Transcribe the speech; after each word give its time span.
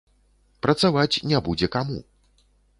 Працаваць 0.67 1.21
не 1.33 1.43
будзе 1.51 1.71
каму. 1.79 1.99